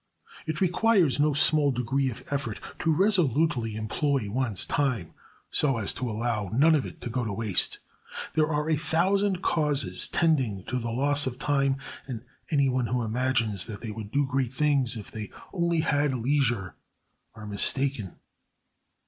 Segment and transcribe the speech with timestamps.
[0.47, 5.13] It requires no small degree of effort to resolutely employ one's time
[5.51, 7.77] so as to allow none of it to go to waste.
[8.33, 11.77] There are a thousand causes tending to the loss of time,
[12.07, 16.15] and any one who imagines that they would do great things if they only had
[16.15, 16.73] leisure
[17.35, 18.15] are mistaken.